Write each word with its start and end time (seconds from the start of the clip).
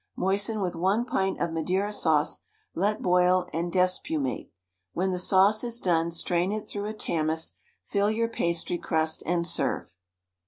Moisten 0.15 0.61
with 0.61 0.75
one 0.75 1.05
pint 1.05 1.39
of 1.39 1.51
Madeira 1.53 1.93
sauce, 1.93 2.45
let 2.73 3.03
boil 3.03 3.47
and 3.53 3.71
despumate; 3.71 4.51
when 4.93 5.11
the 5.11 5.19
sauce 5.19 5.63
is 5.63 5.79
done 5.79 6.09
strain 6.09 6.51
it 6.51 6.67
through 6.67 6.85
a 6.87 6.93
tamis, 6.95 7.53
fill 7.83 8.09
your 8.09 8.27
pastry 8.27 8.79
crust 8.79 9.21
and 9.27 9.45
serve. 9.45 9.93